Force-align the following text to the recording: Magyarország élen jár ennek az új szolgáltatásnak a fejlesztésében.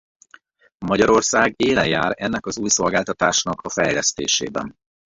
Magyarország 0.77 1.53
élen 1.57 1.87
jár 1.87 2.13
ennek 2.17 2.45
az 2.45 2.57
új 2.57 2.69
szolgáltatásnak 2.69 3.61
a 3.61 3.69
fejlesztésében. 3.69 4.77